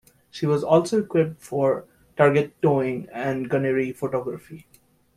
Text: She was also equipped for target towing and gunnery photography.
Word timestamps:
She 0.31 0.47
was 0.47 0.63
also 0.63 1.03
equipped 1.03 1.43
for 1.43 1.85
target 2.17 2.59
towing 2.59 3.07
and 3.13 3.47
gunnery 3.47 3.91
photography. 3.91 4.65